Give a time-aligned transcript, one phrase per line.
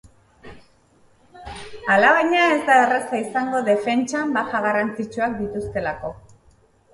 [1.95, 6.13] Alabaina, ez da erraza izango, defentsan baja garrantzitsuak dituztelako.